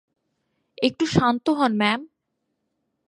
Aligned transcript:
একটু 0.77 1.03
শান্ত 1.07 1.45
হোন, 1.49 1.71
ম্যাম! 1.77 2.01